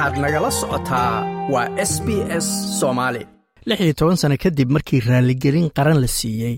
[0.00, 1.12] waxaad nagala socotaa
[1.52, 2.08] waa s b
[2.44, 2.46] s
[2.80, 3.22] soomaali
[3.68, 6.56] lix iyo toban sano kadib markii raaligelin qaran la siiyey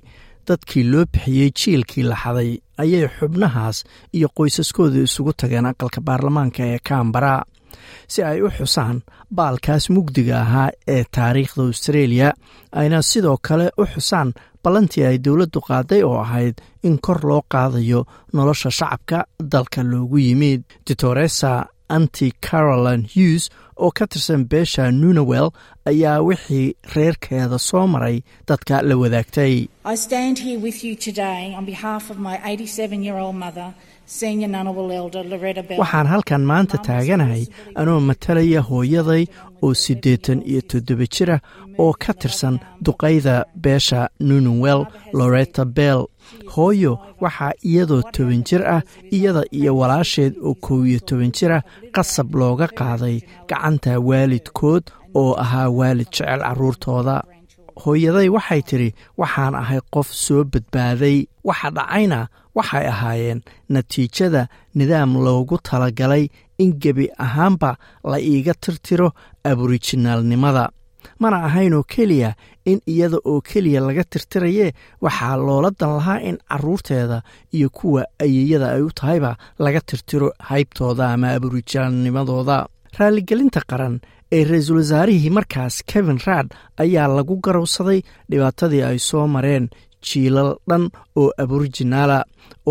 [0.48, 2.50] dadkii loo bixiyey jiilkii la xaday
[2.82, 3.78] ayay xubnahaas
[4.16, 7.34] iyo qoysaskooda isugu tageen aqalka baarlamaanka ee kambara
[8.12, 8.96] si ay u xusaan
[9.36, 12.28] baalkaas mugdiga ahaa ee taariikhda austareeliya
[12.80, 14.28] ayna sidoo kale u xusaan
[14.64, 16.56] ballantii ay dowladdu qaaday oo ahayd
[16.88, 18.00] in kor loo qaadayo
[18.34, 19.18] nolosha shacabka
[19.52, 20.60] dalka loogu yimid.
[20.86, 21.50] Ditoresa
[21.96, 23.44] anti caroline hughes
[23.84, 25.48] oo ka tirsan beesha nunawel
[25.90, 28.16] ayaa wixii reerkeeda soo maray
[28.48, 29.54] dadka la wadaagtay
[35.80, 37.44] waxaan halkan maanta taaganahay
[37.80, 39.24] anoo matalaya hooyaday
[39.62, 41.36] oo siddeetan iyo toddoba jira
[41.78, 44.80] oo ka tirsan duqayda beesha nunawel
[45.18, 46.02] loreta bell.
[46.54, 46.92] Hooyo
[47.22, 48.82] waxaa iyadoo toban jir ah
[49.16, 51.58] iyada iyo walaasheed oo kow iyo toban jira
[51.94, 53.16] qasab looga qaaday
[53.48, 54.84] gacanta waalidkood
[55.20, 57.16] oo ahaa waalid jecel carruurtooda
[57.84, 58.88] hooyaday waxay tidhi
[59.20, 61.16] waxaan ahay qof soo badbaaday
[61.48, 62.20] waxa dhacayna
[62.56, 63.40] waxay ahaayeen
[63.74, 64.42] natiijada
[64.78, 66.24] nidaam loogu talagalay
[66.62, 67.70] in gebi ahaanba
[68.10, 69.08] la iiga tirtiro
[69.50, 70.64] aborijinaalnimada
[71.18, 72.34] mana ahaynoo keliya
[72.70, 74.72] in iyada oo keliya laga tirtirayee
[75.04, 77.22] waxaa loola dan lahaa in carruurteeda
[77.56, 82.66] iyo kuwa ayeyada ay u tahayba laga tirtiro haybtooda ama aborijinaalnimadooda
[82.98, 84.00] raaligelinta qaran
[84.32, 86.48] ee ra'iisul wasaarihii markaas kevin raad
[86.84, 88.00] ayaa lagu garowsaday
[88.30, 89.68] dhibaatadii ay soo mareen
[90.06, 90.84] jiilal dhan
[91.20, 92.18] oo aborijinaala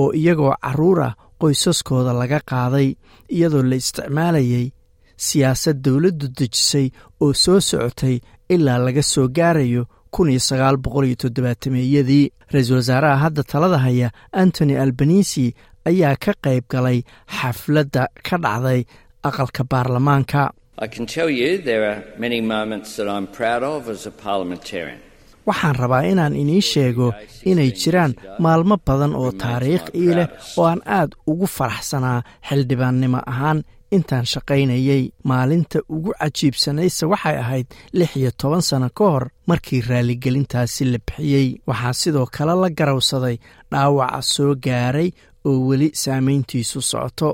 [0.01, 2.87] oo iyagoo carruur ah qoysaskooda laga qaaday
[3.35, 4.65] iyadoo la isticmaalayay
[5.27, 6.87] siyaasad dowladdu dejisay
[7.23, 8.15] oo soo socotay
[8.53, 9.83] ilaa laga soo gaarayo
[11.89, 14.07] iyadii ra'iisul wasaaraha hadda talada haya
[14.41, 15.45] antony albanisi
[15.89, 16.99] ayaa ka qayb galay
[17.37, 18.81] xafladda ka dhacday
[19.29, 20.41] aqalka baarlamaanka
[25.47, 27.07] waxaan rabaa inaan inii sheego
[27.51, 28.13] inay jiraan
[28.43, 33.59] maalmo badan oo taariikh ii leh oo aan aad ugu faraxsanaa xildhibaannimo ahaan.
[33.97, 40.83] Intaan shaqaynayey maalinta ugu cajiibsanayse waxay ahayd lix iyo toban sano ka hor markii raaligelintaasi
[40.91, 41.47] la bixiyey.
[41.69, 43.37] Waxaa sidoo kale la garawsaday
[43.71, 45.09] dhaawaca soo gaaray
[45.47, 47.29] oo weli saamayntiisu socoto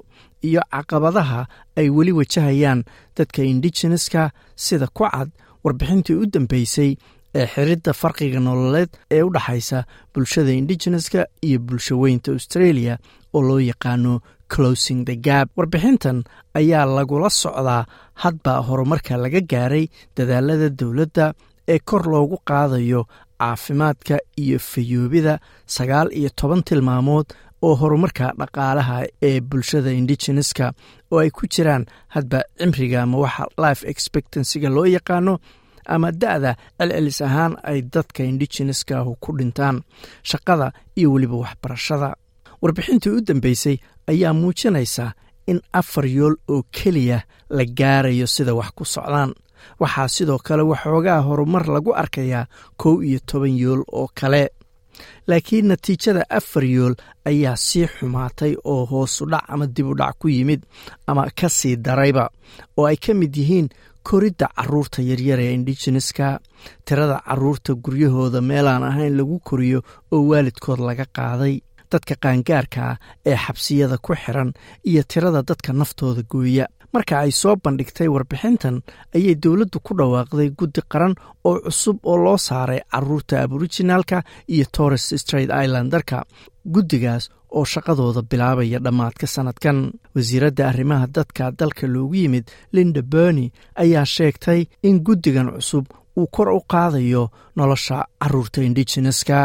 [0.47, 1.41] iyo caqabadaha
[1.79, 2.79] ay weli wajahayaan.
[3.17, 5.29] Dadka indigeneska sida ku cad
[5.63, 6.91] warbixintii u dambeysay
[7.39, 9.79] ee xiridda farqiga nololeed ee u dhexaysa
[10.13, 12.93] bulshada indigeneska iyo bulshaweynta australia
[13.35, 14.13] oo loo yaqaano
[14.53, 16.17] closing the gab warbixintan
[16.59, 17.83] ayaa lagula socdaa
[18.23, 19.85] hadba horumarka laga gaaray
[20.17, 21.25] dadaalada dowladda
[21.73, 23.01] ee kor loogu qaadayo
[23.41, 25.33] caafimaadka iyo fayoobida
[25.75, 27.27] sagaal iyo toban tilmaamood
[27.67, 28.97] oo horumarka dhaqaalaha
[29.29, 30.65] ee bulshada indigeneska
[31.11, 31.83] oo ay ku jiraan
[32.15, 35.33] hadba cimriga ama waxa life expectancyga loo yaqaano
[35.87, 39.77] ama da-da celcelis ahaan ay dadka indigeneskahu ku dhintaan
[40.29, 42.09] shaqada iyo weliba waxbarashada.
[42.61, 43.77] Warbixintii u dambeysay
[44.11, 45.05] ayaa muujinaysa
[45.47, 49.31] in afar yool oo keliya la gaarayo sida wax ku socdaan.
[49.79, 52.45] Waxaa sidoo kale waxoogaa horumar lagu arkayaa
[52.77, 54.49] kow iyo toban yool oo kale.
[55.27, 56.95] Laakiin natiijada afar yool
[57.25, 60.61] ayaa sii xumaatay oo hoosudhac ama dib u dhac ku yimid
[61.07, 62.29] ama ka sii darayba
[62.77, 63.69] oo ay ka mid yihiin
[64.09, 66.27] koridda carruurta yaryar ee indigeneska
[66.87, 69.79] tirada carruurta guryahooda meelaan ahayn lagu koriyo
[70.15, 71.53] oo waalidkood laga qaaday
[71.91, 74.49] dadka qaangaarka ah ee xabsiyada ku xiran
[74.89, 76.65] iyo tirada dadka naftooda gooya.
[76.93, 78.75] Marka ay soo bandhigtay warbixintan
[79.15, 81.13] ayay dowladdu ku dhawaaqday guddi qaran
[81.49, 84.17] oo cusub oo loo saaray carruurta aborijinaalka
[84.53, 86.17] iyo torres straight islandarka
[86.73, 87.23] guddigaas
[87.57, 89.77] oo shaqadooda bilaabaya dhammaadka sannadkan
[90.15, 92.45] wasiiradda arrimaha dadka dalka loogu yimid
[92.75, 93.45] linda berny
[93.83, 95.85] ayaa sheegtay in guddigan cusub
[96.19, 97.23] uu kor u qaadayo
[97.57, 99.37] nolosha carruurta indigeneska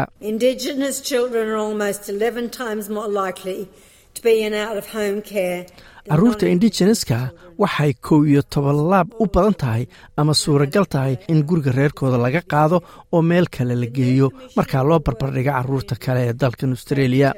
[6.09, 7.17] carruurta indigeneska
[7.61, 9.83] waxay kow iyo toban laab u badan tahay
[10.17, 12.77] ama suuragal tahay in guriga reerkooda laga qaado
[13.13, 14.27] oo meel kale la geeyo
[14.57, 17.29] markaa loo barbardhiga carruurta kale ee dalkan australia.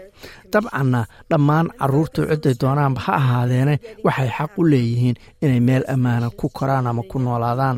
[0.53, 3.75] Dabcanna dhammaan carruurta cidday doonaanba ha ahaadeene
[4.05, 7.77] waxay xaq u leeyihiin inay meel ammaana ku koraan ama ku noolaadaan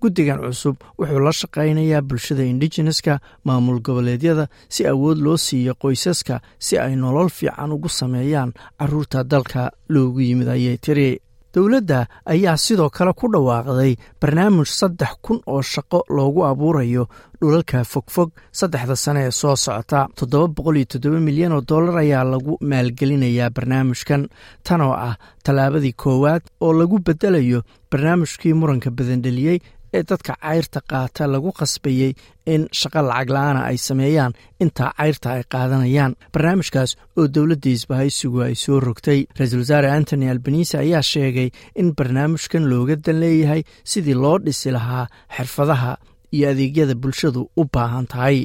[0.00, 6.78] guddigan cusub wuxuu la shaqaynayaa bulshada indigeneska maamul goboleedyada si awood loo siiyo qoysaska si
[6.78, 11.20] ay nolol fiican ugu sameeyaan carruurta dalka loogu yimid ayay tiri
[11.54, 17.04] dowladda ayaa sidoo kale ku dhawaaqday barnaamij saddex kun oo shaqo loogu abuurayo
[17.40, 20.08] dhulalka fogfog saddexda sane ee soo socota.
[20.18, 24.28] Toddoba boqol iyo toddoba milyan oo dollar ayaa lagu maalgelinayaa barnaamijkan
[24.66, 29.58] tan oo ah tallaabadii koowaad oo lagu beddelayo barnaamijkii muranka badandheliyey
[29.96, 32.12] ee dadka cayrta qaata lagu qasbayey
[32.54, 34.32] in shaqo lacag la'aana ay sameeyaan
[34.64, 36.12] intaa cayrta ay qaadanayaan.
[36.34, 39.20] Barnaamijkaas oo dowladda isbahaysigu ay soo rogtay.
[39.38, 41.48] Ra'iisul wasaare antony albanise ayaa sheegay
[41.80, 45.06] in barnaamijkan looga dan leeyahay sidii loo dhisi lahaa
[45.36, 45.92] xirfadaha
[46.36, 48.38] iyo adeegyada bulshadu u baahan tahay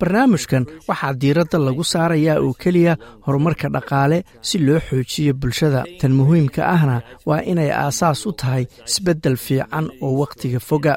[0.00, 2.96] barnaamijkan waxaa diiradda lagu saarayaa oo keliya
[3.26, 5.84] horumarka dhaqaale si loo xoojiyo bulshada.
[6.00, 6.96] Tan muhiimka ahna
[7.26, 10.94] waa inay aasaas u tahay isbeddel fiican oo wakhtiga foga.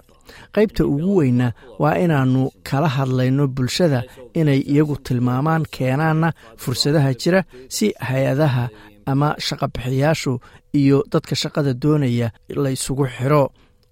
[0.56, 1.48] Qaybta ugu weyna
[1.80, 4.00] waa inaannu kala hadlayno bulshada
[4.34, 7.42] inay iyagu tilmaamaan keenaanna fursadaha jira
[7.76, 8.66] si hay'adaha
[9.06, 10.34] ama shaqabixiyaashu
[10.80, 12.28] iyo dadka shaqada doonaya
[12.64, 13.44] la ysugu xiro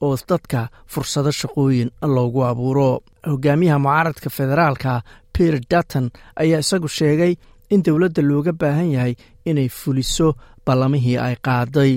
[0.05, 0.59] oo dadka
[0.93, 2.89] fursado shaqooyin loogu abuuro.
[3.31, 4.91] Hogaamiyaha mucaaradka federaalka
[5.37, 6.05] pier dutton
[6.41, 7.33] ayaa isagu sheegay
[7.73, 9.13] in dowladda looga baahan yahay
[9.49, 10.27] inay fuliso
[10.65, 11.93] ballamihii ay qaaday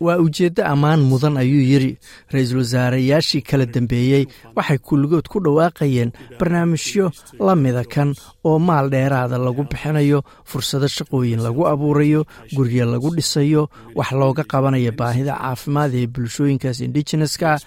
[0.00, 1.96] waa ujeeddo ammaan mudan ayuu yidhi.
[2.32, 4.24] Ra'iisul wasaareyaashii kala dambeeyey
[4.56, 7.10] waxay kulligood ku dhawaaqayeen barnaamijyo
[7.40, 8.14] la mida kan
[8.44, 12.24] oo maal dheeraada lagu bixinayo fursado shaqooyin lagu abuurayo
[12.56, 17.58] guryo lagu dhisayo wax looga qabanayo baahida caafimaad ee bulshooyinkaas indigeneska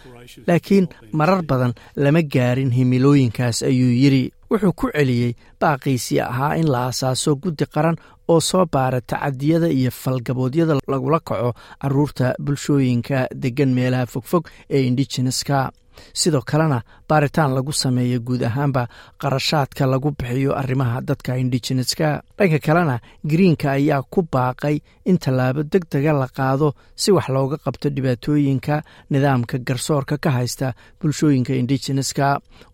[0.47, 4.31] laakiin marar badan lama gaarin himilooyinkaas ayuu yidhi.
[4.49, 7.97] Wuxuu ku celiyey baaqiisii ahaa in la asaaso guddi qaran
[8.33, 15.71] oo soo baara tacadiyada iyo falgaboodyada lagula kaco carruurta bulshooyinka deggan meelaha fogfog ee indigeneska
[16.13, 16.77] sidoo kalena
[17.09, 18.83] baaritaan lagu sameeyo guud ahaanba
[19.21, 22.07] qarashaadka lagu bixiyo arrimaha dadka indigeneska
[22.37, 22.95] dhanka kalena
[23.31, 24.75] greenka ayaa ku baaqay
[25.05, 28.75] in tallaabo deg dega la qaado si wax looga qabto dhibaatooyinka
[29.11, 30.67] nidaamka garsoorka ka haysta
[31.01, 32.27] bulshooyinka indigeneska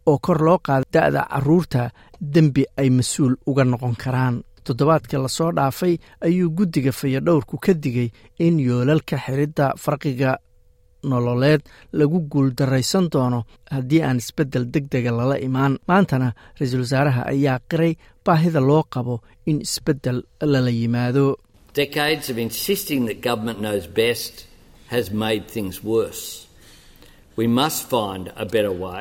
[0.06, 1.90] oo kor loo qaada da-da carruurta
[2.33, 4.36] dembi ay mas'uul uga noqon karaan.
[4.66, 5.94] Toddobaadkii la soo dhaafay
[6.25, 8.10] ayuu guddiga fayadhowrku ka digay
[8.45, 10.31] in yoolalka xiridda farqiga
[11.10, 11.62] nololeed
[12.00, 13.39] lagu guuldaraysan doono
[13.75, 15.74] haddii aan isbeddel deg dega lala imaan.
[15.88, 16.30] Maantana
[16.60, 17.94] ra'iisul wasaaraha ayaa qiray
[18.25, 19.16] baahida loo qabo
[19.50, 20.18] in isbeddel
[20.51, 21.25] lala yimaado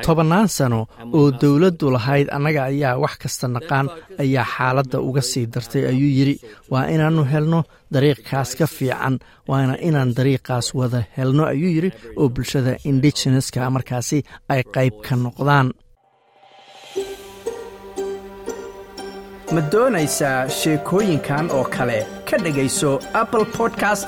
[0.07, 0.79] tobannaan sano
[1.17, 3.87] oo dowladdu lahayd annaga ayaa wax kasta naqaan
[4.23, 6.35] ayaa xaaladda uga sii dartay ayuu yidhi
[6.71, 7.59] waa inaannu helno
[7.93, 9.15] dariiqkaas ka fiican
[9.49, 11.89] waana inaan dariiqaas wada helno ayuu yidhi
[12.19, 14.19] oo bulshada indigeneska markaasi
[14.53, 15.67] ay qayb ka noqdaan.
[19.53, 21.99] Ma doonaysaa sheekooyinkan oo kale?
[22.29, 22.91] Ka dhegayso
[23.21, 24.07] apple podcast